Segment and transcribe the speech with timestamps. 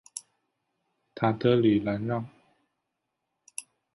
[1.13, 2.27] 塔德吕兰让。